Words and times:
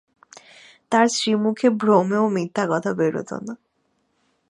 তাঁর 0.91 1.07
শ্রীমুখে 1.07 1.67
ভ্রমেও 1.71 2.25
মিথ্যা 2.29 2.63
কথা 2.69 2.91
বেরুত 2.93 3.31
না। 3.47 3.53